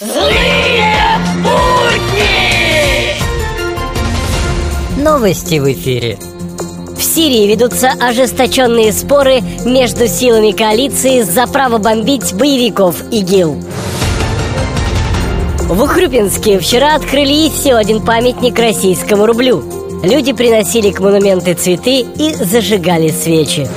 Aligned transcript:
Злые 0.00 0.94
будни! 1.42 3.20
Новости 4.96 5.58
в 5.58 5.70
эфире. 5.70 6.18
В 6.96 7.02
Сирии 7.02 7.46
ведутся 7.46 7.90
ожесточенные 8.00 8.92
споры 8.92 9.42
между 9.66 10.06
силами 10.08 10.52
коалиции 10.52 11.20
за 11.20 11.46
право 11.46 11.76
бомбить 11.76 12.32
боевиков 12.32 13.02
ИГИЛ. 13.10 13.62
В 15.68 15.82
Ухрюпинске 15.82 16.58
вчера 16.58 16.94
открыли 16.94 17.32
еще 17.32 17.74
один 17.74 18.02
памятник 18.02 18.58
российскому 18.58 19.26
рублю. 19.26 19.62
Люди 20.02 20.32
приносили 20.32 20.90
к 20.90 21.00
монументы 21.00 21.52
цветы 21.52 22.00
и 22.00 22.34
зажигали 22.34 23.10
свечи. 23.10 23.68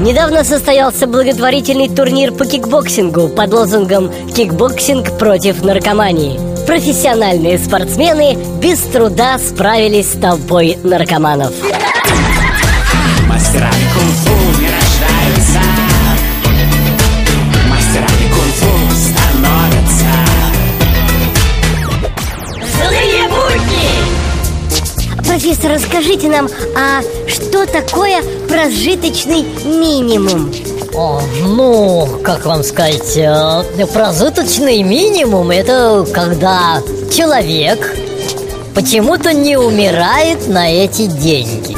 Недавно 0.00 0.44
состоялся 0.44 1.06
благотворительный 1.06 1.90
турнир 1.90 2.32
по 2.32 2.46
кикбоксингу 2.46 3.28
под 3.28 3.52
лозунгом 3.52 4.10
«Кикбоксинг 4.34 5.18
против 5.18 5.62
наркомании». 5.62 6.40
Профессиональные 6.66 7.58
спортсмены 7.58 8.38
без 8.62 8.78
труда 8.78 9.38
справились 9.38 10.12
с 10.12 10.18
толпой 10.18 10.78
наркоманов. 10.82 11.52
Профессор, 25.30 25.70
расскажите 25.70 26.28
нам, 26.28 26.48
а 26.76 27.02
что 27.28 27.64
такое 27.64 28.20
прожиточный 28.48 29.44
минимум? 29.64 30.52
О, 30.92 31.20
ну, 31.44 32.18
как 32.24 32.44
вам 32.46 32.64
сказать, 32.64 33.16
э, 33.16 33.62
прожиточный 33.94 34.82
минимум 34.82 35.52
это 35.52 36.04
когда 36.12 36.82
человек 37.16 37.94
почему-то 38.74 39.32
не 39.32 39.56
умирает 39.56 40.48
на 40.48 40.68
эти 40.68 41.06
деньги. 41.06 41.76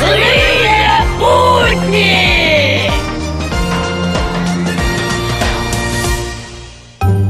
Злые 0.00 1.04
будни! 1.20 2.90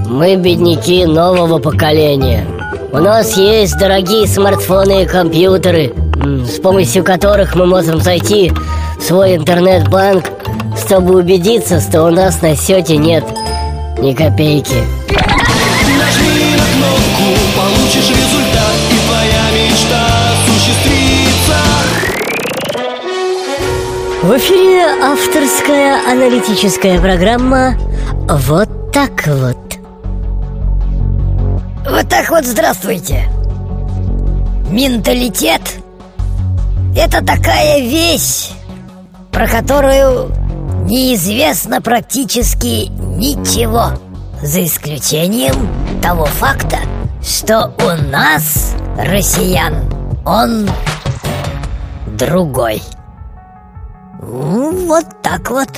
Мы 0.08 0.36
бедняки 0.36 1.04
нового 1.04 1.58
поколения. 1.58 2.46
У 2.92 2.98
нас 2.98 3.38
есть 3.38 3.78
дорогие 3.78 4.26
смартфоны 4.26 5.04
и 5.04 5.06
компьютеры, 5.06 5.94
с 6.46 6.60
помощью 6.60 7.02
которых 7.02 7.54
мы 7.54 7.64
можем 7.64 8.02
зайти 8.02 8.52
в 8.98 9.02
свой 9.02 9.36
интернет-банк, 9.36 10.26
чтобы 10.76 11.16
убедиться, 11.16 11.80
что 11.80 12.02
у 12.04 12.10
нас 12.10 12.42
на 12.42 12.54
счете 12.54 12.98
нет 12.98 13.24
ни 13.98 14.12
копейки. 14.12 14.74
Нажми 15.08 16.54
на 16.54 16.66
кнопку, 16.74 17.32
получишь 17.56 18.10
результат 18.10 18.76
И 18.90 18.96
твоя 19.06 19.44
мечта 19.54 20.02
осуществится 20.34 21.60
В 24.22 24.36
эфире 24.36 24.84
авторская 25.02 26.12
аналитическая 26.12 27.00
программа 27.00 27.74
«Вот 28.28 28.92
так 28.92 29.26
вот». 29.26 29.61
Так 32.12 32.28
вот 32.28 32.44
здравствуйте. 32.44 33.26
Менталитет– 34.68 35.62
это 36.94 37.24
такая 37.24 37.80
вещь, 37.80 38.50
про 39.30 39.48
которую 39.48 40.30
неизвестно 40.84 41.80
практически 41.80 42.90
ничего, 43.16 43.98
за 44.42 44.62
исключением 44.62 45.56
того 46.02 46.26
факта, 46.26 46.80
что 47.26 47.72
у 47.78 48.10
нас, 48.10 48.74
россиян, 48.98 49.74
он 50.26 50.68
другой. 52.18 52.82
Ну, 54.20 54.86
Вот 54.86 55.06
так 55.22 55.50
вот. 55.50 55.70